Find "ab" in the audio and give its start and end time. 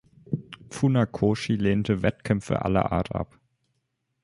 3.13-3.37